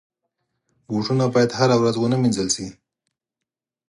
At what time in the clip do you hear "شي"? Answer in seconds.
2.55-2.67